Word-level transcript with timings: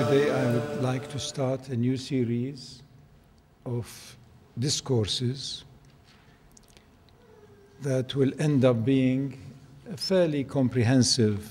Today 0.00 0.30
I 0.30 0.52
would 0.52 0.82
like 0.82 1.08
to 1.10 1.18
start 1.18 1.68
a 1.68 1.76
new 1.76 1.98
series 1.98 2.82
of 3.66 4.16
discourses 4.58 5.64
that 7.82 8.14
will 8.14 8.32
end 8.40 8.64
up 8.64 8.82
being 8.82 9.38
a 9.92 9.96
fairly 9.98 10.44
comprehensive 10.44 11.50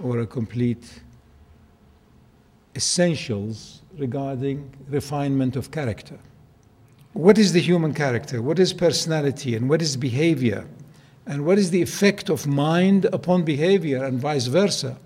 or 0.00 0.20
a 0.20 0.26
complete 0.26 1.02
essentials 2.76 3.82
regarding 3.96 4.70
refinement 4.88 5.56
of 5.56 5.72
character. 5.72 6.18
What 7.12 7.38
is 7.38 7.52
the 7.52 7.60
human 7.60 7.94
character? 7.94 8.42
What 8.42 8.58
is 8.58 8.72
personality? 8.72 9.54
And 9.56 9.68
what 9.68 9.82
is 9.82 9.96
behavior? 9.96 10.66
And 11.26 11.44
what 11.44 11.58
is 11.58 11.70
the 11.70 11.82
effect 11.82 12.28
of 12.28 12.46
mind 12.46 13.06
upon 13.06 13.44
behavior 13.44 14.04
and 14.04 14.20
vice 14.20 14.46
versa? 14.46 14.98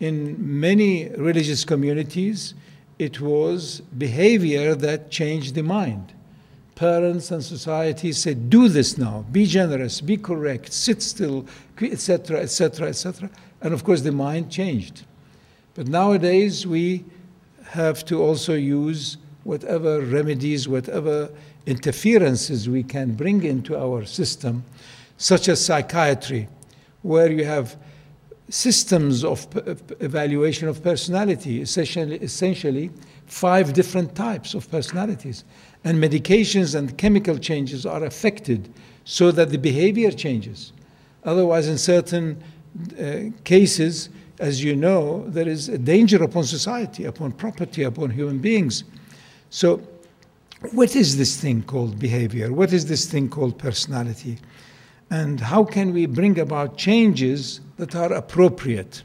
In 0.00 0.36
many 0.60 1.08
religious 1.10 1.64
communities, 1.64 2.54
it 2.98 3.20
was 3.20 3.80
behavior 3.96 4.74
that 4.74 5.10
changed 5.10 5.54
the 5.54 5.62
mind. 5.62 6.12
Parents 6.74 7.30
and 7.30 7.42
society 7.42 8.12
said, 8.12 8.50
Do 8.50 8.68
this 8.68 8.98
now, 8.98 9.24
be 9.32 9.46
generous, 9.46 10.00
be 10.00 10.16
correct, 10.16 10.72
sit 10.72 11.02
still, 11.02 11.46
etc., 11.80 12.40
etc., 12.40 12.88
etc. 12.88 13.30
And 13.62 13.72
of 13.72 13.84
course, 13.84 14.02
the 14.02 14.12
mind 14.12 14.50
changed. 14.50 15.04
But 15.74 15.88
nowadays, 15.88 16.66
we 16.66 17.04
have 17.70 18.04
to 18.06 18.22
also 18.22 18.54
use 18.54 19.16
whatever 19.46 20.00
remedies, 20.00 20.68
whatever 20.68 21.30
interferences 21.66 22.68
we 22.68 22.82
can 22.82 23.14
bring 23.14 23.44
into 23.44 23.78
our 23.78 24.04
system, 24.04 24.64
such 25.18 25.48
as 25.48 25.64
psychiatry, 25.64 26.48
where 27.02 27.30
you 27.30 27.44
have 27.44 27.76
systems 28.48 29.24
of 29.24 29.46
evaluation 30.00 30.68
of 30.68 30.82
personality, 30.82 31.60
essentially, 31.60 32.16
essentially 32.16 32.90
five 33.26 33.72
different 33.72 34.14
types 34.14 34.54
of 34.54 34.68
personalities. 34.70 35.44
And 35.84 36.02
medications 36.02 36.74
and 36.74 36.96
chemical 36.98 37.38
changes 37.38 37.86
are 37.86 38.04
affected 38.04 38.68
so 39.04 39.30
that 39.30 39.50
the 39.50 39.58
behavior 39.58 40.10
changes. 40.10 40.72
Otherwise, 41.24 41.68
in 41.68 41.78
certain 41.78 42.42
uh, 43.00 43.30
cases, 43.44 44.08
as 44.38 44.62
you 44.62 44.74
know, 44.76 45.24
there 45.28 45.48
is 45.48 45.68
a 45.68 45.78
danger 45.78 46.22
upon 46.22 46.44
society, 46.44 47.04
upon 47.04 47.32
property, 47.32 47.84
upon 47.84 48.10
human 48.10 48.38
beings. 48.38 48.84
So, 49.56 49.80
what 50.72 50.94
is 50.94 51.16
this 51.16 51.40
thing 51.40 51.62
called 51.62 51.98
behavior? 51.98 52.52
What 52.52 52.74
is 52.74 52.84
this 52.84 53.06
thing 53.06 53.30
called 53.30 53.58
personality? 53.58 54.36
And 55.08 55.40
how 55.40 55.64
can 55.64 55.94
we 55.94 56.04
bring 56.04 56.38
about 56.38 56.76
changes 56.76 57.62
that 57.78 57.96
are 57.96 58.12
appropriate? 58.12 59.02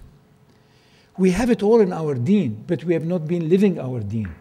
We 1.17 1.31
have 1.31 1.49
it 1.49 1.63
all 1.63 1.79
in 1.79 1.94
our 1.94 2.16
deen, 2.16 2.66
but 2.67 2.83
we 2.83 2.94
have 2.94 3.05
not 3.05 3.29
been 3.29 3.47
living 3.47 3.79
our 3.79 4.02
deen. 4.02 4.35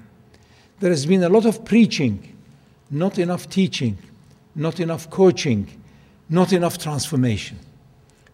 There 0.81 0.91
has 0.91 1.07
been 1.07 1.23
a 1.23 1.29
lot 1.29 1.47
of 1.47 1.65
preaching, 1.65 2.37
not 2.91 3.17
enough 3.17 3.49
teaching, 3.49 3.97
not 4.57 4.81
enough 4.81 5.11
coaching, 5.11 5.81
not 6.29 6.53
enough 6.53 6.77
transformation. 6.77 7.57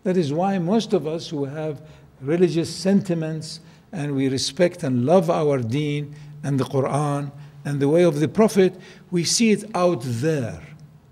That 0.02 0.16
is 0.16 0.32
why 0.32 0.58
most 0.58 0.94
of 0.94 1.06
us 1.06 1.28
who 1.28 1.44
have 1.44 1.82
religious 2.22 2.74
sentiments 2.74 3.60
and 3.92 4.16
we 4.16 4.30
respect 4.30 4.82
and 4.82 5.04
love 5.04 5.28
our 5.28 5.58
deen 5.58 6.16
and 6.42 6.58
the 6.58 6.64
Quran 6.64 7.32
and 7.66 7.80
the 7.80 7.88
way 7.88 8.04
of 8.04 8.20
the 8.20 8.28
Prophet, 8.28 8.76
we 9.10 9.24
see 9.24 9.50
it 9.50 9.64
out 9.74 10.00
there, 10.02 10.62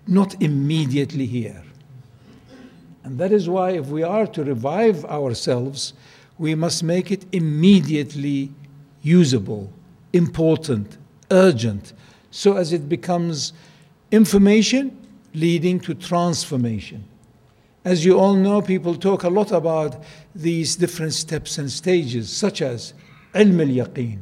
not 0.06 0.40
immediately 0.40 1.26
here. 1.26 1.62
And 3.02 3.18
that 3.18 3.32
is 3.32 3.48
why, 3.48 3.72
if 3.72 3.88
we 3.88 4.04
are 4.04 4.26
to 4.28 4.44
revive 4.44 5.04
ourselves, 5.06 5.94
we 6.38 6.54
must 6.54 6.84
make 6.84 7.10
it 7.10 7.26
immediately 7.32 8.52
usable, 9.02 9.70
important, 10.12 10.96
urgent, 11.32 11.92
so 12.30 12.56
as 12.56 12.72
it 12.72 12.88
becomes 12.88 13.52
information 14.12 14.96
leading 15.34 15.80
to 15.80 15.92
transformation. 15.92 17.04
As 17.84 18.04
you 18.04 18.16
all 18.18 18.34
know, 18.34 18.62
people 18.62 18.94
talk 18.94 19.24
a 19.24 19.28
lot 19.28 19.50
about 19.50 20.02
these 20.36 20.76
different 20.76 21.14
steps 21.14 21.58
and 21.58 21.70
stages, 21.70 22.30
such 22.30 22.62
as 22.62 22.94
ilm 23.34 23.60
al 23.60 23.86
yaqeen. 23.86 24.20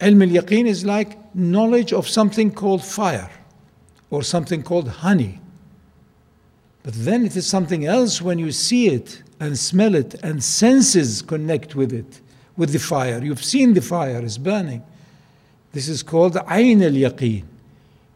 Ilm 0.00 0.22
al 0.22 0.42
yaqeen 0.42 0.66
is 0.66 0.84
like 0.84 1.18
knowledge 1.34 1.92
of 1.92 2.08
something 2.08 2.52
called 2.52 2.84
fire 2.84 3.30
or 4.10 4.22
something 4.22 4.62
called 4.62 4.88
honey. 4.88 5.40
But 6.84 6.94
then 6.94 7.26
it 7.26 7.36
is 7.36 7.46
something 7.46 7.84
else 7.84 8.22
when 8.22 8.38
you 8.38 8.52
see 8.52 8.88
it 8.88 9.22
and 9.40 9.58
smell 9.58 9.94
it 9.94 10.14
and 10.22 10.42
senses 10.42 11.20
connect 11.20 11.74
with 11.74 11.92
it, 11.92 12.20
with 12.56 12.70
the 12.70 12.78
fire. 12.78 13.22
You've 13.22 13.44
seen 13.44 13.74
the 13.74 13.82
fire 13.82 14.24
is 14.24 14.38
burning. 14.38 14.82
This 15.72 15.88
is 15.88 16.02
called 16.02 16.34
ayn 16.34 16.82
al 16.82 17.10
yaqeen. 17.10 17.44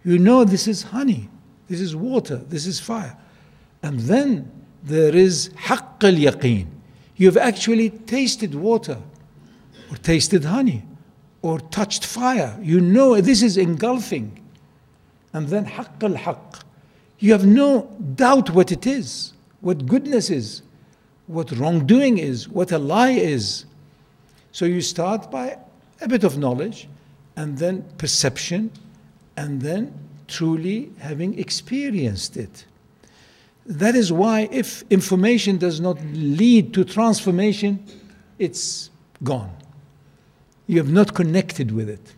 You 0.05 0.19
know 0.19 0.45
this 0.45 0.69
is 0.69 0.85
honey, 0.85 1.29
this 1.69 1.81
is 1.81 1.95
water, 1.95 2.37
this 2.37 2.67
is 2.67 2.79
fire. 2.81 3.17
And 3.83 4.01
then 4.01 4.51
there 4.85 5.15
is 5.15 5.51
haqq 5.51 6.05
al 6.05 6.33
yaqeen. 6.33 6.67
You've 7.17 7.37
actually 7.37 7.91
tasted 7.91 8.55
water 8.55 8.99
or 9.91 9.97
tasted 9.97 10.45
honey 10.45 10.85
or 11.43 11.61
touched 11.61 12.07
fire. 12.07 12.57
You 12.63 12.81
know 12.81 13.21
this 13.21 13.43
is 13.43 13.57
engulfing. 13.57 14.39
And 15.33 15.49
then 15.49 15.67
haqq 15.67 16.03
al 16.03 16.15
haqq. 16.15 16.63
You 17.19 17.33
have 17.33 17.47
no 17.47 17.83
doubt 18.15 18.51
what 18.51 18.73
it 18.73 18.87
is, 18.87 19.33
what 19.61 19.87
goodness 19.87 20.31
is, 20.31 20.63
what 21.27 21.53
wrongdoing 21.53 22.19
is, 22.19 22.49
what 22.49 22.73
a 22.73 22.79
lie 22.79 23.11
is. 23.11 23.65
So 24.51 24.65
you 24.65 24.81
start 24.81 25.31
by 25.31 25.59
a 26.01 26.09
bit 26.09 26.25
of 26.25 26.39
knowledge 26.39 26.89
and 27.37 27.57
then 27.59 27.85
perception 27.97 28.71
and 29.37 29.63
then 29.63 29.95
truly 30.29 30.91
having 30.99 31.39
experienced 31.39 32.37
it. 32.37 32.67
That 33.65 33.95
is 33.95 34.13
why, 34.13 34.49
if 34.51 34.83
information 34.91 35.57
does 35.57 35.81
not 35.81 35.97
lead 36.13 36.75
to 36.75 36.85
transformation, 36.85 37.85
it's 38.39 38.91
gone. 39.23 39.55
You 40.67 40.79
have 40.79 40.91
not 40.91 41.15
connected 41.15 41.73
with 41.73 41.89
it. 41.89 42.15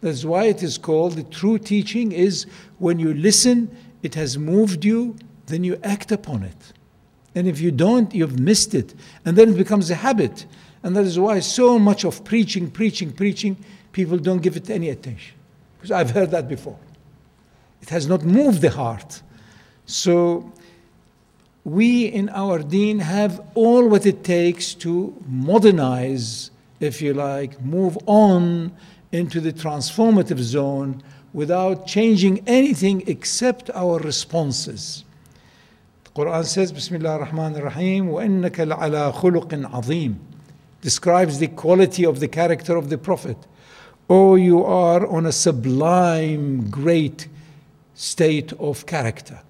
That's 0.00 0.24
why 0.24 0.44
it 0.44 0.62
is 0.62 0.78
called 0.78 1.14
the 1.14 1.22
true 1.22 1.58
teaching 1.58 2.12
is 2.12 2.46
when 2.78 2.98
you 2.98 3.14
listen, 3.14 3.74
it 4.02 4.14
has 4.14 4.36
moved 4.36 4.84
you, 4.84 5.16
then 5.46 5.64
you 5.64 5.78
act 5.82 6.12
upon 6.12 6.42
it. 6.42 6.72
And 7.34 7.48
if 7.48 7.60
you 7.60 7.70
don't, 7.70 8.14
you've 8.14 8.38
missed 8.38 8.74
it. 8.74 8.94
And 9.24 9.36
then 9.36 9.50
it 9.50 9.56
becomes 9.56 9.90
a 9.90 9.94
habit. 9.94 10.46
And 10.82 10.94
that 10.96 11.04
is 11.04 11.18
why 11.18 11.40
so 11.40 11.78
much 11.78 12.04
of 12.04 12.22
preaching, 12.24 12.70
preaching, 12.70 13.12
preaching, 13.12 13.56
people 13.92 14.18
don't 14.18 14.42
give 14.42 14.56
it 14.56 14.70
any 14.70 14.90
attention. 14.90 15.34
Because 15.78 15.90
I've 15.90 16.10
heard 16.10 16.30
that 16.30 16.48
before. 16.48 16.78
It 17.82 17.88
has 17.88 18.06
not 18.06 18.22
moved 18.22 18.60
the 18.60 18.70
heart. 18.70 19.22
So 19.86 20.52
we 21.64 22.06
in 22.06 22.28
our 22.28 22.58
deen 22.58 22.98
have 22.98 23.40
all 23.54 23.88
what 23.88 24.06
it 24.06 24.22
takes 24.22 24.74
to 24.74 25.14
modernize, 25.26 26.50
if 26.79 27.01
you 27.01 27.13
like, 27.13 27.61
move 27.61 27.97
on 28.05 28.71
into 29.11 29.39
the 29.39 29.51
transformative 29.51 30.39
zone 30.39 31.03
without 31.33 31.85
changing 31.85 32.43
anything 32.47 33.03
except 33.07 33.69
our 33.71 33.99
responses. 33.99 35.03
The 36.05 36.09
Quran 36.11 36.45
says, 36.45 36.71
Bismillah 36.71 37.19
ar-Rahman 37.19 37.55
ar-Rahim, 37.55 38.07
وَإِنَّكَ 38.07 38.51
لَعَلَى 38.51 39.13
خُلُقٍ 39.13 39.69
عَظِيمٍ 39.71 40.15
describes 40.81 41.39
the 41.39 41.47
quality 41.47 42.05
of 42.05 42.19
the 42.19 42.27
character 42.27 42.77
of 42.77 42.89
the 42.89 42.97
Prophet. 42.97 43.37
Oh, 44.09 44.35
you 44.35 44.63
are 44.63 45.05
on 45.05 45.25
a 45.25 45.31
sublime, 45.31 46.69
great 46.69 47.27
state 47.93 48.53
of 48.53 48.85
character. 48.85 49.41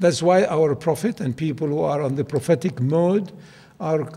That's 0.00 0.20
why 0.20 0.44
our 0.44 0.74
Prophet 0.74 1.20
and 1.20 1.36
people 1.36 1.68
who 1.68 1.80
are 1.80 2.02
on 2.02 2.16
the 2.16 2.24
prophetic 2.24 2.80
mode 2.80 3.32
are 3.78 4.12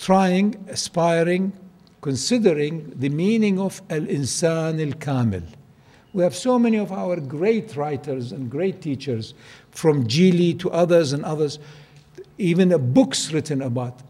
trying, 0.00 0.56
aspiring, 0.68 1.52
considering 2.00 2.90
the 2.96 3.10
meaning 3.10 3.60
of 3.60 3.82
Al 3.90 4.00
Insan 4.00 4.80
al 4.80 4.98
Kamil. 4.98 5.42
We 6.14 6.22
have 6.22 6.34
so 6.34 6.58
many 6.58 6.78
of 6.78 6.90
our 6.90 7.20
great 7.20 7.76
writers 7.76 8.32
and 8.32 8.50
great 8.50 8.80
teachers, 8.80 9.34
from 9.70 10.06
Jili 10.06 10.58
to 10.58 10.70
others 10.70 11.12
and 11.12 11.22
others, 11.24 11.58
even 12.38 12.70
books 12.94 13.30
written 13.30 13.60
about, 13.60 14.00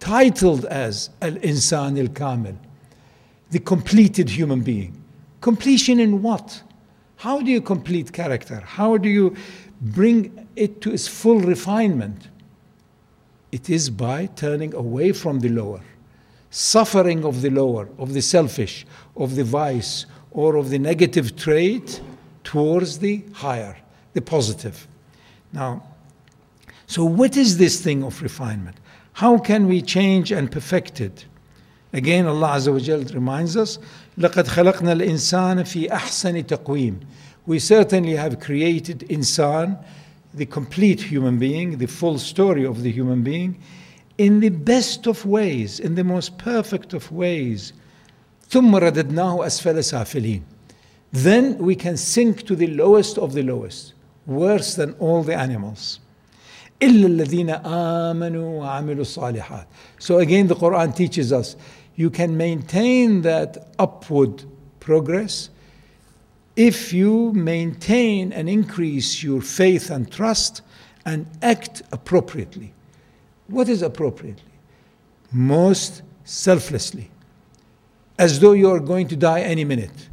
titled 0.00 0.64
as 0.64 1.10
Al 1.22 1.36
Insan 1.36 1.98
al 2.00 2.08
Kamil, 2.08 2.58
the 3.52 3.60
completed 3.60 4.28
human 4.28 4.60
being. 4.60 5.00
Completion 5.40 6.00
in 6.00 6.20
what? 6.20 6.62
How 7.14 7.40
do 7.40 7.50
you 7.50 7.60
complete 7.60 8.12
character? 8.12 8.60
How 8.66 8.96
do 8.96 9.08
you 9.08 9.36
bring 9.80 10.48
it 10.56 10.80
to 10.80 10.92
its 10.92 11.06
full 11.06 11.38
refinement? 11.38 12.28
It 13.51 13.69
is 13.69 13.89
by 13.89 14.27
turning 14.35 14.73
away 14.73 15.11
from 15.11 15.39
the 15.39 15.49
lower, 15.49 15.81
suffering 16.49 17.23
of 17.23 17.41
the 17.41 17.49
lower, 17.49 17.89
of 17.97 18.13
the 18.13 18.21
selfish, 18.21 18.85
of 19.15 19.35
the 19.35 19.43
vice, 19.43 20.05
or 20.31 20.55
of 20.55 20.69
the 20.69 20.79
negative 20.79 21.35
trait 21.35 22.01
towards 22.43 22.99
the 22.99 23.23
higher. 23.33 23.77
the 24.13 24.21
positive. 24.21 24.87
Now, 25.51 25.83
so 26.87 27.03
what 27.03 27.35
is 27.35 27.57
this 27.57 27.81
thing 27.81 28.03
of 28.03 28.21
refinement? 28.21 28.77
How 29.13 29.37
can 29.37 29.67
we 29.67 29.81
change 29.81 30.31
and 30.31 30.51
perfect 30.51 31.01
it? 31.01 31.25
Again, 31.91 32.25
Allah 32.25 32.55
Azza 32.57 32.73
wa 32.73 32.79
Jal 32.79 33.03
reminds 33.13 33.55
us, 33.55 33.77
لَقَدْ 34.17 34.47
خَلَقْنَا 34.47 34.99
الْإِنسَانَ 34.99 35.61
فِي 35.61 35.89
أَحْسَنِ 35.89 36.43
تَقْوِيمٍ 36.45 37.03
We 37.45 37.59
certainly 37.59 38.15
have 38.15 38.39
created 38.39 38.99
insan, 39.09 39.83
the 40.38 40.46
complete 40.46 41.00
human 41.00 41.38
being, 41.38 41.78
the 41.78 41.86
full 41.86 42.18
story 42.18 42.64
of 42.64 42.82
the 42.82 42.90
human 42.90 43.22
being, 43.22 43.60
in 44.16 44.40
the 44.40 44.48
best 44.48 45.06
of 45.06 45.24
ways, 45.24 45.78
in 45.78 45.94
the 45.94 46.04
most 46.04 46.38
perfect 46.38 46.92
of 46.92 47.12
ways. 47.12 47.72
ثم 48.48 48.74
رددناه 48.74 49.46
أسفل 49.46 49.84
سافلين. 49.84 50.42
Then 51.12 51.58
we 51.58 51.74
can 51.74 51.96
sink 51.96 52.42
to 52.44 52.56
the 52.56 52.66
lowest 52.66 53.18
of 53.18 53.32
the 53.32 53.42
lowest, 53.42 53.94
worse 54.26 54.74
than 54.74 54.92
all 54.94 55.22
the 55.22 55.34
animals. 55.34 56.00
إلا 56.80 57.06
الذين 57.06 57.50
آمنوا 57.64 58.60
وعملوا 58.60 59.04
الصالحات. 59.04 59.66
So 59.98 60.18
again, 60.18 60.46
the 60.46 60.54
Quran 60.54 60.94
teaches 60.94 61.32
us 61.32 61.56
you 61.96 62.10
can 62.10 62.36
maintain 62.36 63.22
that 63.22 63.68
upward 63.78 64.44
progress 64.78 65.50
if 66.57 66.93
you 66.93 67.33
maintain 67.33 68.31
and 68.31 68.47
increase 68.47 69.23
your 69.23 69.41
faith 69.41 69.89
and 69.89 70.11
trust 70.11 70.61
and 71.05 71.25
act 71.41 71.81
appropriately. 71.91 72.73
What 73.47 73.67
is 73.69 73.81
appropriately? 73.81 74.43
Most 75.31 76.01
selflessly, 76.23 77.09
as 78.17 78.39
though 78.39 78.53
you 78.53 78.69
are 78.69 78.79
going 78.79 79.07
to 79.07 79.15
die 79.15 79.41
any 79.41 79.65
minute. 79.65 80.09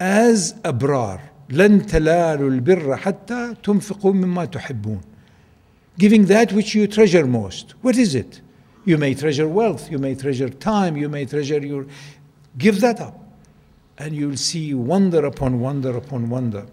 As 0.00 0.54
abrar, 0.64 1.20
لن 1.48 1.86
تنالوا 1.86 2.50
البر 2.50 2.96
حتى 2.96 3.54
تنفقوا 3.62 4.12
مما 4.12 4.46
تحبون. 4.46 5.00
Giving 5.98 6.24
that 6.26 6.52
which 6.52 6.74
you 6.74 6.86
treasure 6.86 7.26
most. 7.26 7.74
What 7.82 7.96
is 7.96 8.14
it? 8.14 8.40
You 8.84 8.98
may 8.98 9.14
treasure 9.14 9.48
wealth, 9.48 9.90
you 9.90 9.98
may 9.98 10.14
treasure 10.14 10.48
time, 10.48 10.96
you 10.96 11.08
may 11.08 11.24
treasure 11.24 11.64
your. 11.64 11.86
Give 12.58 12.80
that 12.80 13.00
up. 13.00 13.17
And 13.99 14.15
you'll 14.15 14.37
see 14.37 14.73
wonder 14.73 15.25
upon 15.25 15.59
wonder 15.59 15.95
upon 15.95 16.29
wonder. 16.29 16.65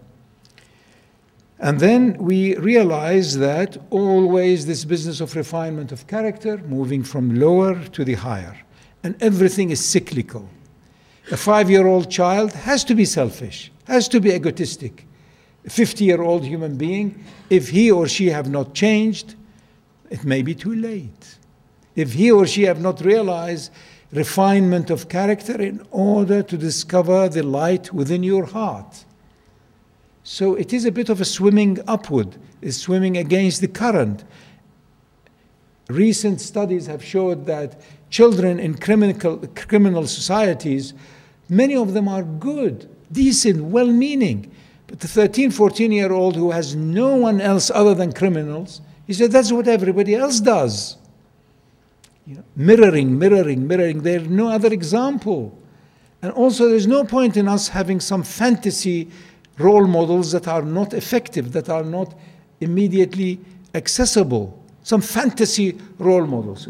And 1.59 1.79
then 1.79 2.17
we 2.17 2.55
realize 2.55 3.37
that 3.37 3.77
always 3.89 4.65
this 4.65 4.85
business 4.85 5.21
of 5.21 5.35
refinement 5.35 5.91
of 5.91 6.07
character, 6.07 6.57
moving 6.57 7.03
from 7.03 7.39
lower 7.39 7.83
to 7.89 8.05
the 8.05 8.13
higher, 8.13 8.57
and 9.03 9.21
everything 9.21 9.69
is 9.71 9.83
cyclical. 9.83 10.47
A 11.31 11.37
five 11.37 11.69
year 11.69 11.85
old 11.85 12.09
child 12.09 12.53
has 12.53 12.83
to 12.85 12.95
be 12.95 13.05
selfish, 13.05 13.71
has 13.85 14.07
to 14.09 14.19
be 14.19 14.31
egotistic. 14.31 15.05
A 15.65 15.69
50 15.69 16.05
year 16.05 16.21
old 16.21 16.45
human 16.45 16.77
being, 16.77 17.23
if 17.49 17.69
he 17.69 17.91
or 17.91 18.07
she 18.07 18.27
have 18.27 18.49
not 18.49 18.73
changed, 18.73 19.35
it 20.09 20.23
may 20.23 20.41
be 20.41 20.55
too 20.55 20.73
late 20.73 21.37
if 21.97 22.13
he 22.13 22.31
or 22.31 22.45
she 22.45 22.63
have 22.63 22.79
not 22.79 23.01
realized 23.01 23.71
refinement 24.11 24.89
of 24.89 25.09
character 25.09 25.61
in 25.61 25.85
order 25.91 26.41
to 26.41 26.57
discover 26.57 27.27
the 27.27 27.43
light 27.43 27.93
within 27.93 28.23
your 28.23 28.45
heart. 28.45 29.05
So 30.23 30.55
it 30.55 30.73
is 30.73 30.85
a 30.85 30.91
bit 30.91 31.09
of 31.09 31.21
a 31.21 31.25
swimming 31.25 31.79
upward, 31.87 32.37
is 32.61 32.79
swimming 32.79 33.17
against 33.17 33.61
the 33.61 33.67
current. 33.67 34.23
Recent 35.89 36.41
studies 36.41 36.87
have 36.87 37.03
showed 37.03 37.45
that 37.45 37.79
children 38.09 38.59
in 38.59 38.77
criminal, 38.77 39.37
criminal 39.55 40.05
societies, 40.05 40.93
many 41.49 41.75
of 41.75 41.93
them 41.93 42.07
are 42.07 42.23
good, 42.23 42.89
decent, 43.11 43.63
well 43.63 43.87
meaning. 43.87 44.51
But 44.87 45.01
the 45.01 45.07
13, 45.07 45.51
14 45.51 45.91
year 45.91 46.11
old 46.11 46.35
who 46.35 46.51
has 46.51 46.75
no 46.75 47.15
one 47.15 47.41
else 47.41 47.69
other 47.69 47.93
than 47.93 48.13
criminals, 48.13 48.81
he 49.05 49.13
said 49.13 49.31
that's 49.31 49.51
what 49.51 49.67
everybody 49.67 50.15
else 50.15 50.39
does. 50.39 50.97
You 52.27 52.35
know, 52.35 52.43
mirroring, 52.57 53.17
mirroring, 53.17 53.65
mirroring. 53.65 54.01
There's 54.01 54.27
no 54.27 54.49
other 54.49 54.73
example. 54.73 55.57
And 56.21 56.33
also, 56.33 56.67
there's 56.67 56.85
no 56.85 57.05
point 57.05 57.37
in 57.37 57.47
us 57.47 57.69
having 57.69 58.01
some 58.01 58.21
fantasy 58.21 59.09
role 59.57 59.87
models 59.87 60.33
that 60.33 60.45
are 60.45 60.61
not 60.61 60.93
effective, 60.93 61.53
that 61.53 61.69
are 61.69 61.85
not 61.85 62.13
immediately 62.59 63.39
accessible. 63.73 64.61
Some 64.83 64.99
fantasy 64.99 65.77
role 65.99 66.27
models. 66.27 66.67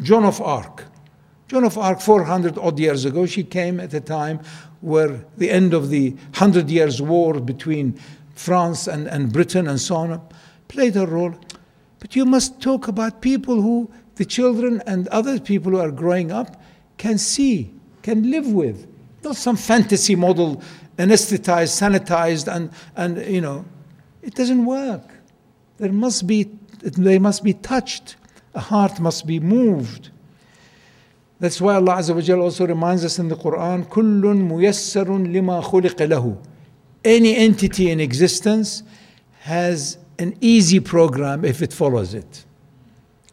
Joan 0.00 0.24
of 0.24 0.40
Arc. 0.40 0.86
Joan 1.48 1.64
of 1.64 1.76
Arc, 1.76 2.00
400 2.00 2.56
odd 2.56 2.78
years 2.78 3.04
ago, 3.04 3.26
she 3.26 3.44
came 3.44 3.80
at 3.80 3.92
a 3.92 4.00
time 4.00 4.40
where 4.80 5.26
the 5.36 5.50
end 5.50 5.74
of 5.74 5.90
the 5.90 6.16
Hundred 6.34 6.70
Years' 6.70 7.02
War 7.02 7.38
between 7.38 8.00
France 8.34 8.86
and, 8.86 9.08
and 9.08 9.30
Britain 9.30 9.68
and 9.68 9.78
so 9.78 9.96
on 9.96 10.22
played 10.68 10.96
a 10.96 11.06
role. 11.06 11.34
But 11.98 12.16
you 12.16 12.24
must 12.24 12.62
talk 12.62 12.88
about 12.88 13.20
people 13.20 13.60
who 13.60 13.90
the 14.19 14.25
children 14.25 14.81
and 14.85 15.07
other 15.09 15.39
people 15.39 15.71
who 15.73 15.79
are 15.79 15.91
growing 15.91 16.31
up 16.31 16.61
can 16.97 17.17
see, 17.17 17.73
can 18.01 18.29
live 18.31 18.47
with. 18.47 18.87
Not 19.23 19.35
some 19.35 19.57
fantasy 19.57 20.15
model, 20.15 20.61
anesthetized, 20.97 21.73
sanitized, 21.73 22.53
and, 22.53 22.71
and 22.95 23.25
you 23.31 23.41
know, 23.41 23.65
it 24.21 24.35
doesn't 24.35 24.65
work. 24.65 25.03
There 25.77 25.91
must 25.91 26.25
be, 26.25 26.49
they 26.81 27.19
must 27.19 27.43
be 27.43 27.53
touched. 27.53 28.15
A 28.53 28.59
heart 28.59 28.99
must 28.99 29.27
be 29.27 29.39
moved. 29.39 30.11
That's 31.39 31.59
why 31.59 31.75
Allah 31.75 31.95
Azza 31.95 32.15
wa 32.15 32.21
Jalla 32.21 32.43
also 32.43 32.65
reminds 32.65 33.03
us 33.03 33.19
in 33.19 33.27
the 33.27 33.35
Quran, 33.35 33.85
كُلٌّ 33.87 34.21
مُيَسَّرٌ 34.21 35.05
لِمَا 35.05 35.63
خُلِقَ 35.63 36.07
لَهُ 36.07 36.37
Any 37.03 37.35
entity 37.35 37.91
in 37.91 37.99
existence 37.99 38.83
has 39.41 39.97
an 40.17 40.37
easy 40.39 40.79
program 40.79 41.43
if 41.43 41.61
it 41.61 41.73
follows 41.73 42.13
it. 42.13 42.45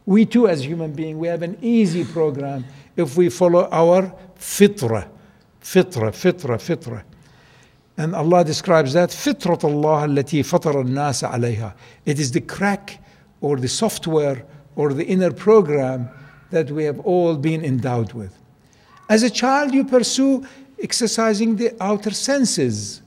We 0.06 0.26
too, 0.26 0.48
as 0.48 0.66
human 0.66 0.92
beings, 0.92 1.16
we 1.16 1.28
have 1.28 1.42
an 1.42 1.56
easy 1.62 2.04
program 2.04 2.64
if 2.96 3.16
we 3.16 3.28
follow 3.28 3.68
our 3.70 4.12
fitra, 4.38 5.08
fitra, 5.60 6.10
fitra, 6.10 6.58
fitra. 6.58 7.02
And 7.96 8.14
Allah 8.14 8.44
describes 8.44 8.94
that 8.94 9.10
فطرة 9.10 9.62
الله 9.62 10.04
التي 10.04 10.42
فطر 10.42 10.84
الناس 10.84 11.24
عليها. 11.24 11.74
It 12.04 12.18
is 12.18 12.32
the 12.32 12.40
crack 12.40 12.98
or 13.40 13.56
the 13.56 13.68
software 13.68 14.44
or 14.74 14.92
the 14.92 15.04
inner 15.04 15.30
program 15.30 16.08
that 16.50 16.70
we 16.70 16.84
have 16.84 16.98
all 17.00 17.36
been 17.36 17.64
endowed 17.64 18.12
with. 18.12 18.36
As 19.08 19.22
a 19.22 19.30
child, 19.30 19.74
you 19.74 19.84
pursue 19.84 20.46
exercising 20.82 21.56
the 21.56 21.76
outer 21.80 22.10
senses, 22.10 23.02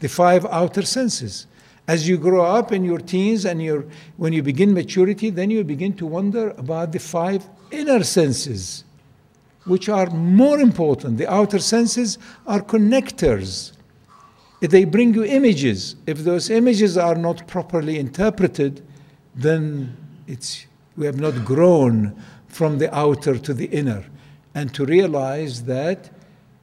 the 0.00 0.08
five 0.08 0.46
outer 0.46 0.82
senses. 0.82 1.46
As 1.89 2.07
you 2.07 2.19
grow 2.19 2.45
up 2.45 2.71
in 2.71 2.83
your 2.83 2.99
teens 2.99 3.45
and 3.45 3.59
your, 3.59 3.83
when 4.17 4.31
you 4.31 4.43
begin 4.43 4.75
maturity, 4.75 5.31
then 5.31 5.49
you 5.49 5.63
begin 5.63 5.93
to 5.93 6.05
wonder 6.05 6.51
about 6.51 6.91
the 6.91 6.99
five 6.99 7.49
inner 7.71 8.03
senses, 8.03 8.83
which 9.65 9.89
are 9.89 10.07
more 10.11 10.59
important. 10.59 11.17
The 11.17 11.27
outer 11.27 11.57
senses 11.57 12.19
are 12.45 12.61
connectors. 12.61 13.71
They 14.59 14.85
bring 14.85 15.15
you 15.15 15.23
images. 15.23 15.95
If 16.05 16.19
those 16.19 16.51
images 16.51 16.95
are 16.95 17.15
not 17.15 17.47
properly 17.47 17.97
interpreted, 17.97 18.85
then 19.33 19.97
it's, 20.27 20.67
we 20.95 21.07
have 21.07 21.19
not 21.19 21.43
grown 21.43 22.15
from 22.47 22.77
the 22.77 22.95
outer 22.95 23.39
to 23.39 23.51
the 23.51 23.65
inner. 23.65 24.05
And 24.53 24.71
to 24.75 24.85
realize 24.85 25.63
that 25.63 26.11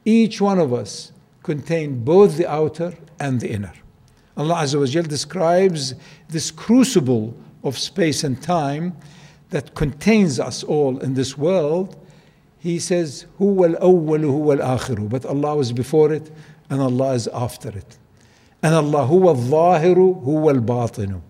each 0.04 0.40
one 0.40 0.60
of 0.60 0.72
us 0.72 1.10
contain 1.42 2.04
both 2.04 2.36
the 2.36 2.48
outer 2.48 2.94
and 3.18 3.40
the 3.40 3.50
inner. 3.50 3.72
Allah 4.36 4.56
Azza 4.56 4.78
wa 4.78 4.86
Jal 4.86 5.04
describes 5.04 5.94
this 6.28 6.50
crucible 6.50 7.34
of 7.64 7.78
space 7.78 8.22
and 8.22 8.40
time 8.42 8.94
that 9.50 9.74
contains 9.74 10.38
us 10.38 10.62
all 10.62 10.98
in 10.98 11.14
this 11.14 11.38
world. 11.38 11.96
He 12.58 12.78
says, 12.78 13.26
Huwa 13.38 13.74
al-awwal, 13.74 14.20
huwa 14.20 14.60
al-akhiru. 14.60 15.08
But 15.08 15.24
Allah 15.24 15.56
was 15.56 15.72
before 15.72 16.12
it 16.12 16.30
and 16.68 16.80
Allah 16.80 17.14
is 17.14 17.28
after 17.28 17.70
it. 17.70 17.96
And 18.62 18.74
Allah 18.74 19.06
huwa 19.06 19.36
al-zahiru, 19.36 20.24
huwa 20.24 20.54
al-batinu. 20.54 21.20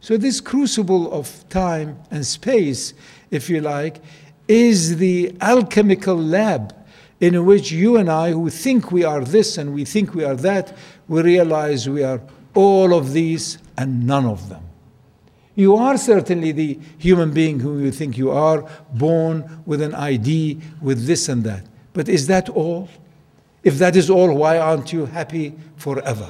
So 0.00 0.16
this 0.16 0.40
crucible 0.40 1.12
of 1.12 1.46
time 1.48 1.98
and 2.10 2.24
space, 2.24 2.94
if 3.30 3.50
you 3.50 3.60
like, 3.60 4.00
is 4.46 4.98
the 4.98 5.34
alchemical 5.40 6.16
lab 6.16 6.74
in 7.18 7.44
which 7.44 7.72
you 7.72 7.96
and 7.96 8.10
I, 8.10 8.30
who 8.30 8.50
think 8.50 8.92
we 8.92 9.02
are 9.02 9.24
this 9.24 9.58
and 9.58 9.74
we 9.74 9.84
think 9.84 10.14
we 10.14 10.22
are 10.22 10.36
that, 10.36 10.76
we 11.08 11.22
realize 11.22 11.88
we 11.88 12.02
are 12.02 12.20
all 12.54 12.94
of 12.94 13.12
these 13.12 13.58
and 13.76 14.06
none 14.06 14.26
of 14.26 14.48
them. 14.48 14.62
You 15.54 15.76
are 15.76 15.96
certainly 15.96 16.52
the 16.52 16.78
human 16.98 17.32
being 17.32 17.60
who 17.60 17.78
you 17.78 17.90
think 17.90 18.18
you 18.18 18.30
are, 18.30 18.68
born 18.92 19.62
with 19.64 19.80
an 19.80 19.94
ID, 19.94 20.60
with 20.82 21.06
this 21.06 21.28
and 21.28 21.44
that. 21.44 21.64
But 21.94 22.08
is 22.08 22.26
that 22.26 22.50
all? 22.50 22.88
If 23.62 23.78
that 23.78 23.96
is 23.96 24.10
all, 24.10 24.34
why 24.34 24.58
aren't 24.58 24.92
you 24.92 25.06
happy 25.06 25.54
forever? 25.76 26.28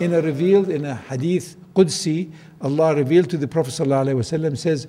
In 0.00 0.14
a 0.14 0.22
revealed 0.22 0.68
in 0.68 0.84
a 0.84 0.94
hadith 0.94 1.56
Qudsi, 1.74 2.32
Allah 2.60 2.94
revealed 2.94 3.30
to 3.30 3.36
the 3.36 3.48
Prophet 3.48 3.74
ﷺ 3.74 4.56
says, 4.56 4.86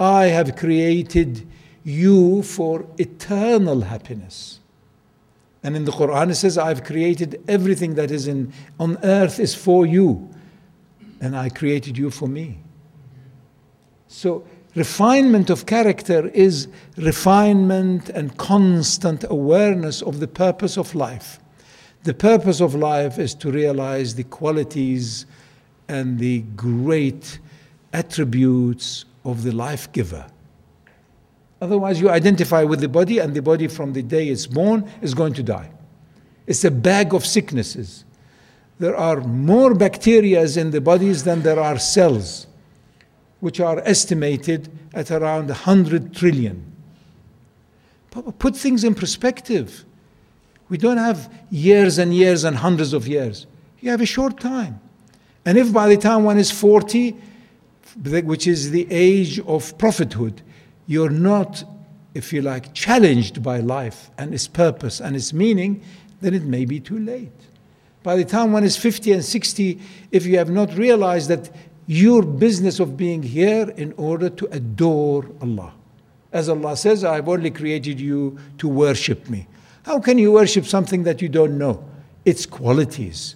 I 0.00 0.28
have 0.28 0.56
created 0.56 1.46
you 1.84 2.42
for 2.42 2.86
eternal 2.96 3.82
happiness. 3.82 4.60
And 5.62 5.76
in 5.76 5.84
the 5.84 5.92
Quran 5.92 6.30
it 6.30 6.36
says, 6.36 6.56
I've 6.56 6.84
created 6.84 7.42
everything 7.46 7.94
that 7.94 8.10
is 8.10 8.26
in, 8.26 8.52
on 8.78 8.96
earth 9.04 9.38
is 9.38 9.54
for 9.54 9.84
you, 9.84 10.30
and 11.20 11.36
I 11.36 11.50
created 11.50 11.98
you 11.98 12.10
for 12.10 12.26
me. 12.26 12.60
So, 14.08 14.44
refinement 14.74 15.50
of 15.50 15.66
character 15.66 16.28
is 16.28 16.68
refinement 16.96 18.08
and 18.08 18.36
constant 18.38 19.24
awareness 19.28 20.00
of 20.00 20.18
the 20.18 20.28
purpose 20.28 20.78
of 20.78 20.94
life. 20.94 21.38
The 22.04 22.14
purpose 22.14 22.62
of 22.62 22.74
life 22.74 23.18
is 23.18 23.34
to 23.34 23.52
realize 23.52 24.14
the 24.14 24.24
qualities 24.24 25.26
and 25.88 26.18
the 26.18 26.40
great 26.56 27.38
attributes 27.92 29.04
of 29.24 29.42
the 29.42 29.52
life 29.52 29.90
giver. 29.92 30.26
Otherwise, 31.60 32.00
you 32.00 32.08
identify 32.08 32.64
with 32.64 32.80
the 32.80 32.88
body, 32.88 33.18
and 33.18 33.34
the 33.34 33.42
body 33.42 33.68
from 33.68 33.92
the 33.92 34.02
day 34.02 34.28
it's 34.28 34.46
born 34.46 34.90
is 35.02 35.12
going 35.14 35.34
to 35.34 35.42
die. 35.42 35.70
It's 36.46 36.64
a 36.64 36.70
bag 36.70 37.12
of 37.14 37.26
sicknesses. 37.26 38.04
There 38.78 38.96
are 38.96 39.20
more 39.20 39.74
bacteria 39.74 40.42
in 40.42 40.70
the 40.70 40.80
bodies 40.80 41.24
than 41.24 41.42
there 41.42 41.60
are 41.60 41.78
cells, 41.78 42.46
which 43.40 43.60
are 43.60 43.80
estimated 43.80 44.70
at 44.94 45.10
around 45.10 45.48
100 45.48 46.14
trillion. 46.14 46.64
Put 48.10 48.56
things 48.56 48.82
in 48.82 48.94
perspective. 48.94 49.84
We 50.70 50.78
don't 50.78 50.96
have 50.96 51.32
years 51.50 51.98
and 51.98 52.14
years 52.14 52.44
and 52.44 52.56
hundreds 52.56 52.94
of 52.94 53.06
years. 53.06 53.46
You 53.80 53.90
have 53.90 54.00
a 54.00 54.06
short 54.06 54.40
time. 54.40 54.80
And 55.44 55.58
if 55.58 55.72
by 55.72 55.88
the 55.88 55.96
time 55.96 56.24
one 56.24 56.38
is 56.38 56.50
40, 56.50 57.16
which 58.02 58.46
is 58.46 58.70
the 58.70 58.86
age 58.90 59.40
of 59.40 59.76
prophethood, 59.78 60.42
you're 60.86 61.10
not, 61.10 61.64
if 62.14 62.32
you 62.32 62.42
like, 62.42 62.74
challenged 62.74 63.42
by 63.42 63.60
life 63.60 64.10
and 64.18 64.34
its 64.34 64.48
purpose 64.48 65.00
and 65.00 65.14
its 65.14 65.32
meaning, 65.32 65.82
then 66.20 66.34
it 66.34 66.42
may 66.42 66.64
be 66.64 66.80
too 66.80 66.98
late. 66.98 67.32
By 68.02 68.16
the 68.16 68.24
time 68.24 68.52
one 68.52 68.64
is 68.64 68.76
50 68.76 69.12
and 69.12 69.24
60, 69.24 69.78
if 70.10 70.24
you 70.24 70.38
have 70.38 70.50
not 70.50 70.74
realized 70.76 71.28
that 71.28 71.50
your 71.86 72.22
business 72.22 72.80
of 72.80 72.96
being 72.96 73.22
here 73.22 73.68
in 73.76 73.92
order 73.96 74.30
to 74.30 74.46
adore 74.52 75.26
Allah. 75.42 75.74
As 76.32 76.48
Allah 76.48 76.76
says, 76.76 77.04
I've 77.04 77.28
only 77.28 77.50
created 77.50 77.98
you 77.98 78.38
to 78.58 78.68
worship 78.68 79.28
me. 79.28 79.48
How 79.82 79.98
can 79.98 80.16
you 80.16 80.32
worship 80.32 80.66
something 80.66 81.02
that 81.02 81.20
you 81.20 81.28
don't 81.28 81.58
know? 81.58 81.84
Its 82.24 82.46
qualities. 82.46 83.34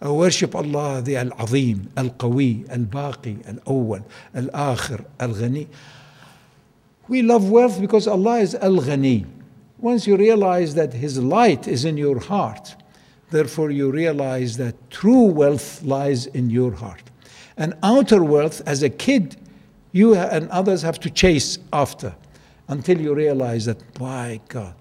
Worship 0.00 0.54
Allah, 0.54 1.02
the 1.02 1.16
Al 1.16 1.32
Azim, 1.38 1.90
Al 1.96 2.10
Qawi, 2.10 2.68
Al 2.70 2.78
Baqi, 2.78 3.46
Al 3.46 3.56
Awwal, 3.66 4.02
Al 4.34 4.46
Akhir, 4.46 5.04
Al 5.18 5.30
Ghani. 5.30 5.66
We 7.08 7.22
love 7.22 7.50
wealth 7.50 7.80
because 7.80 8.06
Allah 8.06 8.38
is 8.38 8.54
Al 8.54 8.76
Ghani. 8.76 9.26
Once 9.78 10.06
you 10.06 10.16
realize 10.16 10.74
that 10.74 10.94
His 10.94 11.18
light 11.18 11.68
is 11.68 11.84
in 11.84 11.96
your 11.96 12.18
heart, 12.18 12.76
therefore 13.30 13.70
you 13.70 13.90
realize 13.90 14.56
that 14.56 14.90
true 14.90 15.24
wealth 15.24 15.82
lies 15.82 16.26
in 16.26 16.48
your 16.48 16.72
heart. 16.72 17.02
And 17.56 17.74
outer 17.82 18.24
wealth, 18.24 18.62
as 18.66 18.82
a 18.82 18.88
kid, 18.88 19.36
you 19.92 20.14
and 20.14 20.48
others 20.48 20.82
have 20.82 20.98
to 21.00 21.10
chase 21.10 21.58
after 21.72 22.14
until 22.68 22.98
you 22.98 23.14
realize 23.14 23.66
that, 23.66 23.94
by 23.94 24.40
God, 24.48 24.74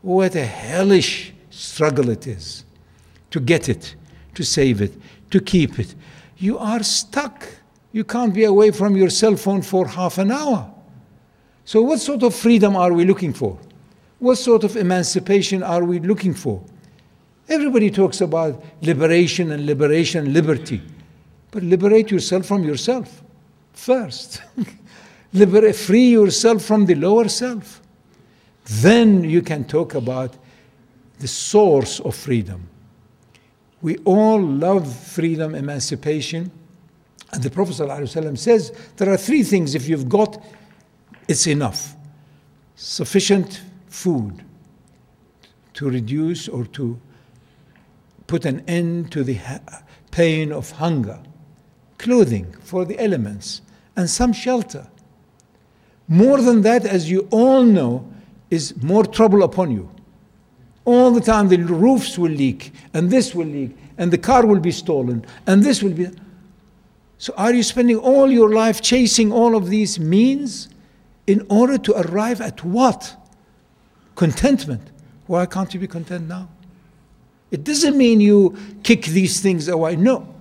what 0.00 0.34
a 0.34 0.46
hellish 0.46 1.34
struggle 1.50 2.08
it 2.08 2.26
is 2.26 2.64
to 3.30 3.40
get 3.40 3.68
it, 3.68 3.96
to 4.34 4.44
save 4.44 4.80
it, 4.80 4.92
to 5.30 5.40
keep 5.40 5.78
it. 5.78 5.94
You 6.36 6.58
are 6.58 6.82
stuck. 6.82 7.46
You 7.92 8.04
can't 8.04 8.34
be 8.34 8.44
away 8.44 8.70
from 8.70 8.96
your 8.96 9.10
cell 9.10 9.36
phone 9.36 9.62
for 9.62 9.86
half 9.86 10.18
an 10.18 10.30
hour. 10.30 10.72
So, 11.64 11.82
what 11.82 12.00
sort 12.00 12.22
of 12.22 12.34
freedom 12.34 12.74
are 12.76 12.92
we 12.92 13.04
looking 13.04 13.32
for? 13.32 13.58
What 14.18 14.36
sort 14.36 14.64
of 14.64 14.76
emancipation 14.76 15.62
are 15.62 15.84
we 15.84 16.00
looking 16.00 16.34
for? 16.34 16.62
Everybody 17.48 17.90
talks 17.90 18.20
about 18.20 18.64
liberation 18.80 19.50
and 19.52 19.66
liberation, 19.66 20.32
liberty. 20.32 20.80
But 21.50 21.62
liberate 21.62 22.10
yourself 22.10 22.46
from 22.46 22.64
yourself 22.64 23.22
first. 23.72 24.42
liberate, 25.32 25.76
free 25.76 26.10
yourself 26.10 26.64
from 26.64 26.86
the 26.86 26.94
lower 26.94 27.28
self. 27.28 27.80
Then 28.64 29.24
you 29.24 29.42
can 29.42 29.64
talk 29.64 29.94
about 29.94 30.36
the 31.18 31.28
source 31.28 32.00
of 32.00 32.14
freedom. 32.14 32.68
We 33.82 33.98
all 33.98 34.40
love 34.40 34.94
freedom, 34.96 35.54
emancipation. 35.54 36.50
And 37.32 37.42
the 37.42 37.50
Prophet 37.50 37.76
ﷺ 37.76 38.38
says 38.38 38.72
there 38.96 39.12
are 39.12 39.16
three 39.16 39.42
things 39.42 39.74
if 39.74 39.88
you've 39.88 40.08
got 40.08 40.42
it's 41.28 41.46
enough. 41.46 41.94
Sufficient 42.76 43.62
food 43.88 44.44
to 45.74 45.88
reduce 45.88 46.48
or 46.48 46.64
to 46.66 47.00
put 48.26 48.44
an 48.44 48.64
end 48.68 49.12
to 49.12 49.24
the 49.24 49.38
pain 50.10 50.52
of 50.52 50.70
hunger, 50.72 51.18
clothing 51.98 52.52
for 52.60 52.84
the 52.84 52.98
elements, 52.98 53.62
and 53.96 54.08
some 54.08 54.32
shelter. 54.32 54.86
More 56.08 56.40
than 56.40 56.62
that, 56.62 56.84
as 56.84 57.10
you 57.10 57.28
all 57.30 57.62
know, 57.62 58.10
is 58.50 58.74
more 58.82 59.04
trouble 59.04 59.42
upon 59.42 59.70
you. 59.70 59.90
All 60.84 61.12
the 61.12 61.20
time 61.20 61.48
the 61.48 61.58
roofs 61.58 62.18
will 62.18 62.32
leak, 62.32 62.72
and 62.92 63.10
this 63.10 63.34
will 63.34 63.46
leak, 63.46 63.76
and 63.98 64.12
the 64.12 64.18
car 64.18 64.44
will 64.44 64.60
be 64.60 64.72
stolen, 64.72 65.24
and 65.46 65.62
this 65.62 65.82
will 65.82 65.92
be. 65.92 66.08
So, 67.18 67.32
are 67.36 67.54
you 67.54 67.62
spending 67.62 67.98
all 67.98 68.30
your 68.30 68.52
life 68.52 68.80
chasing 68.82 69.32
all 69.32 69.54
of 69.54 69.68
these 69.68 70.00
means? 70.00 70.68
in 71.26 71.46
order 71.48 71.78
to 71.78 71.92
arrive 72.00 72.40
at 72.40 72.64
what? 72.64 73.16
Contentment. 74.14 74.90
Why 75.26 75.46
can't 75.46 75.72
you 75.72 75.80
be 75.80 75.86
content 75.86 76.28
now? 76.28 76.48
It 77.50 77.64
doesn't 77.64 77.96
mean 77.96 78.20
you 78.20 78.56
kick 78.82 79.04
these 79.04 79.40
things 79.40 79.68
away. 79.68 79.96
No. 79.96 80.34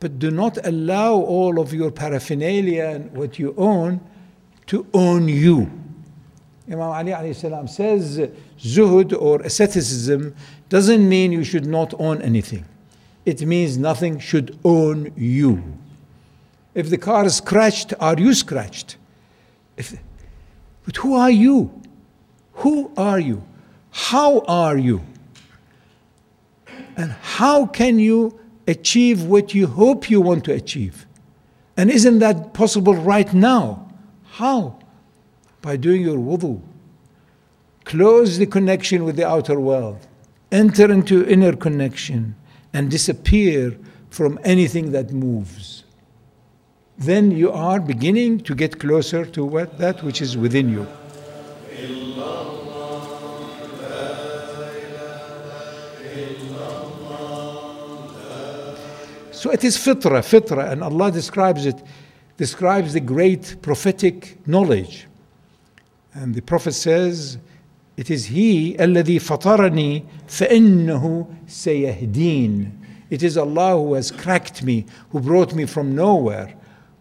But 0.00 0.18
do 0.18 0.30
not 0.30 0.64
allow 0.64 1.14
all 1.14 1.58
of 1.58 1.72
your 1.72 1.90
paraphernalia 1.90 2.84
and 2.84 3.12
what 3.12 3.38
you 3.38 3.54
own 3.56 4.00
to 4.66 4.86
own 4.92 5.28
you. 5.28 5.70
Imam 6.70 6.82
Ali 6.92 7.32
salam 7.32 7.66
says 7.66 8.18
zuhud 8.58 9.18
or 9.18 9.40
asceticism 9.40 10.34
doesn't 10.68 11.08
mean 11.08 11.32
you 11.32 11.44
should 11.44 11.66
not 11.66 11.94
own 11.98 12.20
anything. 12.20 12.64
It 13.24 13.42
means 13.42 13.78
nothing 13.78 14.18
should 14.18 14.58
own 14.64 15.12
you. 15.16 15.62
If 16.74 16.90
the 16.90 16.98
car 16.98 17.24
is 17.24 17.36
scratched, 17.36 17.94
are 18.00 18.18
you 18.18 18.34
scratched? 18.34 18.96
If, 19.76 19.98
but 20.84 20.96
who 20.96 21.14
are 21.14 21.30
you? 21.30 21.70
Who 22.54 22.90
are 22.96 23.18
you? 23.18 23.42
How 23.90 24.40
are 24.40 24.76
you? 24.76 25.00
And 26.96 27.12
how 27.12 27.66
can 27.66 27.98
you 27.98 28.38
achieve 28.66 29.22
what 29.22 29.54
you 29.54 29.66
hope 29.66 30.10
you 30.10 30.20
want 30.20 30.44
to 30.44 30.52
achieve? 30.52 31.06
And 31.76 31.90
isn't 31.90 32.18
that 32.18 32.52
possible 32.54 32.94
right 32.94 33.32
now? 33.32 33.90
How? 34.24 34.78
By 35.68 35.76
doing 35.76 36.02
your 36.02 36.16
wudu. 36.16 36.60
Close 37.84 38.38
the 38.38 38.46
connection 38.46 39.04
with 39.04 39.16
the 39.16 39.26
outer 39.26 39.60
world. 39.60 40.00
Enter 40.50 40.90
into 40.90 41.26
inner 41.26 41.54
connection 41.54 42.36
and 42.72 42.90
disappear 42.90 43.76
from 44.08 44.38
anything 44.44 44.92
that 44.92 45.12
moves 45.12 45.84
then 46.98 47.30
you 47.30 47.52
are 47.52 47.78
beginning 47.78 48.40
to 48.40 48.54
get 48.56 48.80
closer 48.80 49.24
to 49.24 49.44
what 49.44 49.78
that 49.78 50.02
which 50.02 50.20
is 50.20 50.36
within 50.36 50.68
you. 50.68 50.86
So 59.30 59.52
it 59.52 59.62
is 59.62 59.76
fitra, 59.78 60.20
fitra, 60.26 60.72
and 60.72 60.82
Allah 60.82 61.12
describes 61.12 61.64
it, 61.64 61.80
describes 62.36 62.92
the 62.92 63.00
great 63.00 63.62
prophetic 63.62 64.36
knowledge. 64.48 65.06
And 66.20 66.34
the 66.34 66.42
Prophet 66.42 66.72
says, 66.72 67.38
It 67.96 68.10
is 68.10 68.26
He, 68.26 68.74
الذي 68.74 69.20
فطرني 69.20 70.02
فإنه 70.26 71.26
سيهدين. 71.46 72.72
It 73.08 73.22
is 73.22 73.38
Allah 73.38 73.76
who 73.76 73.94
has 73.94 74.10
cracked 74.10 74.64
me, 74.64 74.84
who 75.10 75.20
brought 75.20 75.54
me 75.54 75.64
from 75.64 75.94
nowhere, 75.94 76.54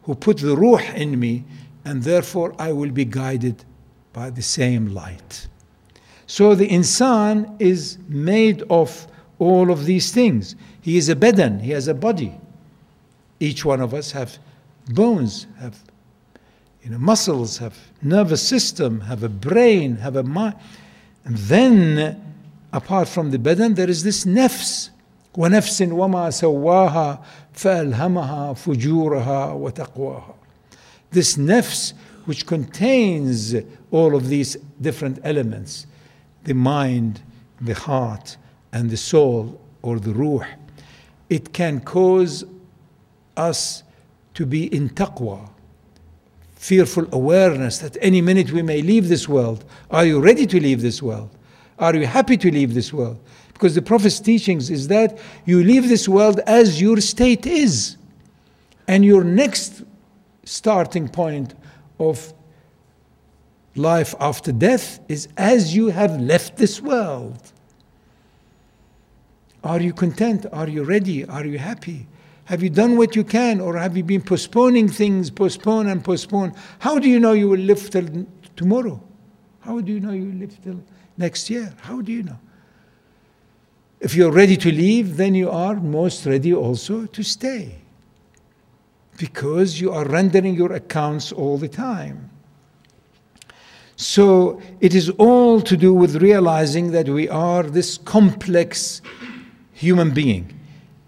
who 0.03 0.13
put 0.13 0.37
the 0.37 0.55
ruh 0.55 0.83
in 0.93 1.19
me, 1.19 1.45
and 1.83 2.03
therefore 2.03 2.53
I 2.59 2.71
will 2.73 2.91
be 2.91 3.05
guided 3.05 3.65
by 4.13 4.29
the 4.29 4.43
same 4.43 4.93
light. 4.93 5.47
So 6.27 6.53
the 6.53 6.67
insan 6.67 7.59
is 7.59 7.97
made 8.07 8.61
of 8.69 9.07
all 9.39 9.71
of 9.71 9.85
these 9.85 10.11
things. 10.11 10.55
He 10.79 10.95
is 10.95 11.09
a 11.09 11.15
badan, 11.15 11.59
he 11.59 11.71
has 11.71 11.87
a 11.87 11.95
body. 11.95 12.39
Each 13.39 13.65
one 13.65 13.81
of 13.81 13.95
us 13.95 14.11
have 14.11 14.37
bones, 14.89 15.47
have 15.59 15.83
you 16.86 16.90
know, 16.90 16.98
muscles, 16.98 17.58
have 17.58 17.78
nervous 18.02 18.46
system, 18.46 19.00
have 19.02 19.22
a 19.22 19.28
brain, 19.28 19.96
have 19.96 20.16
a 20.16 20.22
mind. 20.22 20.56
And 21.24 21.36
then, 21.36 22.34
apart 22.72 23.08
from 23.08 23.30
the 23.30 23.38
badan, 23.38 23.74
there 23.74 23.88
is 23.88 24.02
this 24.02 24.24
nafs. 24.24 24.90
ونفس 25.34 25.82
وما 25.82 26.30
سواها 26.30 27.22
فألهمها 27.52 28.54
فجورها 28.54 29.52
وتقواها 29.52 30.34
This 31.10 31.36
nafs 31.36 31.94
which 32.26 32.46
contains 32.46 33.54
all 33.90 34.14
of 34.14 34.28
these 34.28 34.56
different 34.80 35.18
elements 35.24 35.86
the 36.44 36.54
mind, 36.54 37.20
the 37.60 37.74
heart, 37.74 38.36
and 38.72 38.90
the 38.90 38.96
soul 38.96 39.60
or 39.82 39.98
the 40.00 40.12
ruh, 40.12 40.44
it 41.30 41.52
can 41.52 41.80
cause 41.80 42.44
us 43.36 43.84
to 44.34 44.44
be 44.44 44.74
in 44.74 44.88
taqwa, 44.90 45.48
fearful 46.57 47.07
awareness 47.11 47.79
that 47.79 47.97
any 48.01 48.21
minute 48.21 48.51
we 48.51 48.61
may 48.61 48.81
leave 48.81 49.07
this 49.07 49.29
world. 49.29 49.63
Are 49.91 50.05
you 50.05 50.19
ready 50.19 50.45
to 50.47 50.59
leave 50.59 50.81
this 50.81 51.01
world? 51.01 51.29
Are 51.79 51.95
you 51.95 52.07
happy 52.07 52.37
to 52.37 52.51
leave 52.51 52.73
this 52.73 52.91
world? 52.91 53.19
Because 53.53 53.75
the 53.75 53.81
Prophet's 53.81 54.19
teachings 54.19 54.69
is 54.69 54.87
that 54.87 55.17
you 55.45 55.63
leave 55.63 55.87
this 55.87 56.09
world 56.09 56.39
as 56.41 56.81
your 56.81 56.99
state 57.01 57.45
is. 57.45 57.97
And 58.87 59.05
your 59.05 59.23
next 59.23 59.83
starting 60.43 61.09
point 61.09 61.53
of 61.99 62.33
life 63.75 64.15
after 64.19 64.51
death 64.51 64.99
is 65.07 65.27
as 65.37 65.75
you 65.75 65.87
have 65.87 66.19
left 66.19 66.57
this 66.57 66.81
world. 66.81 67.51
Are 69.63 69.81
you 69.81 69.93
content? 69.93 70.45
Are 70.51 70.67
you 70.67 70.83
ready? 70.83 71.25
Are 71.25 71.45
you 71.45 71.57
happy? 71.57 72.07
Have 72.47 72.63
you 72.63 72.69
done 72.69 72.95
what 72.95 73.13
you 73.13 73.25
can, 73.25 73.59
or 73.59 73.75
have 73.77 73.97
you 73.97 74.03
been 74.03 74.21
postponing 74.21 74.87
things, 74.87 75.29
postpone 75.29 75.87
and 75.87 76.01
postpone? 76.01 76.53
How 76.79 76.97
do 76.97 77.09
you 77.09 77.19
know 77.19 77.33
you 77.33 77.49
will 77.49 77.59
live 77.59 77.89
till 77.89 78.25
tomorrow? 78.55 79.03
How 79.59 79.81
do 79.81 79.91
you 79.91 79.99
know 79.99 80.13
you 80.13 80.27
will 80.27 80.39
live 80.39 80.57
till 80.63 80.81
next 81.17 81.49
year? 81.49 81.73
How 81.81 81.99
do 81.99 82.13
you 82.13 82.23
know? 82.23 82.39
If 83.99 84.15
you're 84.15 84.31
ready 84.31 84.55
to 84.55 84.71
leave, 84.71 85.17
then 85.17 85.35
you 85.35 85.51
are 85.51 85.75
most 85.75 86.25
ready 86.25 86.53
also 86.53 87.05
to 87.07 87.21
stay 87.21 87.75
because 89.17 89.81
you 89.81 89.91
are 89.91 90.05
rendering 90.05 90.55
your 90.55 90.71
accounts 90.71 91.33
all 91.33 91.57
the 91.57 91.67
time. 91.67 92.29
So 93.97 94.61
it 94.79 94.95
is 94.95 95.09
all 95.17 95.59
to 95.59 95.75
do 95.75 95.93
with 95.93 96.21
realizing 96.21 96.91
that 96.91 97.09
we 97.09 97.27
are 97.27 97.63
this 97.63 97.97
complex 97.97 99.01
human 99.73 100.11
being. 100.11 100.56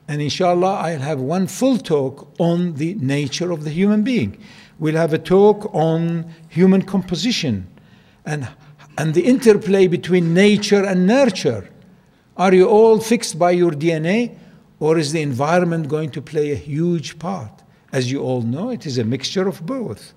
And 0.09 0.23
inshallah, 0.23 0.73
I'll 0.73 1.01
have 1.01 1.21
one 1.21 1.45
full 1.45 1.77
talk 1.77 2.33
on 2.39 2.73
the 2.73 2.95
nature 2.95 3.51
of 3.51 3.63
the 3.63 3.69
human 3.69 4.01
being. 4.01 4.39
We'll 4.79 4.95
have 4.95 5.13
a 5.13 5.19
talk 5.19 5.69
on 5.71 6.33
human 6.49 6.81
composition 6.81 7.67
and, 8.25 8.49
and 8.97 9.13
the 9.13 9.21
interplay 9.21 9.85
between 9.85 10.33
nature 10.33 10.83
and 10.83 11.05
nurture. 11.05 11.69
Are 12.37 12.51
you 12.51 12.67
all 12.67 12.99
fixed 12.99 13.37
by 13.37 13.51
your 13.51 13.69
DNA, 13.69 14.35
or 14.79 14.97
is 14.97 15.11
the 15.11 15.21
environment 15.21 15.89
going 15.89 16.09
to 16.09 16.23
play 16.23 16.53
a 16.53 16.55
huge 16.55 17.19
part? 17.19 17.61
As 17.93 18.11
you 18.11 18.23
all 18.23 18.41
know, 18.41 18.71
it 18.71 18.87
is 18.87 18.97
a 18.97 19.03
mixture 19.03 19.47
of 19.47 19.63
both. 19.63 20.15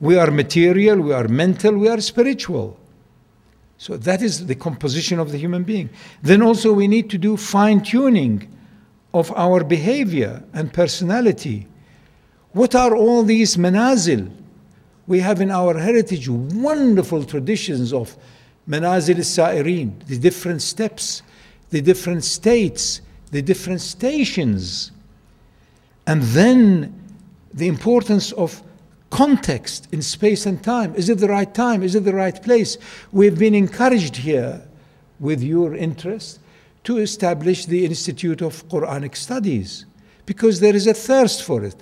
We 0.00 0.18
are 0.18 0.30
material, 0.30 1.00
we 1.00 1.14
are 1.14 1.28
mental, 1.28 1.74
we 1.74 1.88
are 1.88 2.00
spiritual. 2.02 2.78
So 3.78 3.96
that 3.96 4.20
is 4.20 4.48
the 4.48 4.54
composition 4.54 5.18
of 5.18 5.32
the 5.32 5.38
human 5.38 5.62
being. 5.62 5.88
Then 6.20 6.42
also 6.42 6.74
we 6.74 6.88
need 6.88 7.08
to 7.08 7.16
do 7.16 7.38
fine 7.38 7.82
tuning 7.82 8.50
of 9.14 9.32
our 9.36 9.62
behavior 9.62 10.42
and 10.52 10.72
personality. 10.72 11.66
What 12.52 12.74
are 12.74 12.94
all 12.96 13.22
these 13.22 13.56
manazil? 13.56 14.30
We 15.06 15.20
have 15.20 15.40
in 15.40 15.52
our 15.52 15.78
heritage 15.78 16.28
wonderful 16.28 17.24
traditions 17.24 17.92
of 17.92 18.16
manazil 18.68 19.24
sa'irin, 19.24 19.96
the 20.06 20.18
different 20.18 20.62
steps, 20.62 21.22
the 21.70 21.80
different 21.80 22.24
states, 22.24 23.00
the 23.30 23.40
different 23.40 23.80
stations. 23.80 24.90
And 26.08 26.22
then 26.22 26.92
the 27.52 27.68
importance 27.68 28.32
of 28.32 28.62
context 29.10 29.86
in 29.92 30.02
space 30.02 30.44
and 30.44 30.62
time. 30.62 30.92
Is 30.96 31.08
it 31.08 31.18
the 31.18 31.28
right 31.28 31.54
time? 31.54 31.84
Is 31.84 31.94
it 31.94 32.00
the 32.00 32.14
right 32.14 32.42
place? 32.42 32.78
We've 33.12 33.38
been 33.38 33.54
encouraged 33.54 34.16
here 34.16 34.60
with 35.20 35.40
your 35.40 35.76
interest 35.76 36.40
to 36.84 36.98
establish 36.98 37.66
the 37.66 37.84
Institute 37.84 38.42
of 38.42 38.68
Quranic 38.68 39.16
Studies 39.16 39.86
because 40.26 40.60
there 40.60 40.74
is 40.74 40.86
a 40.86 40.94
thirst 40.94 41.42
for 41.42 41.64
it. 41.64 41.76